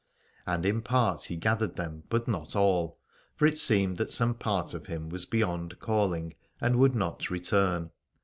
[0.47, 2.97] And in part he gathered them but not all:
[3.35, 7.29] for it seemed that some part of him was be yond calling and would not
[7.29, 7.91] return.